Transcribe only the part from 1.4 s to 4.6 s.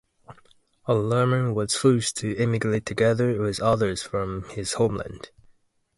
was forced to emigrate together with others from